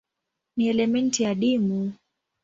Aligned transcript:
Ni 0.57 0.69
elementi 0.69 1.25
adimu. 1.25 1.93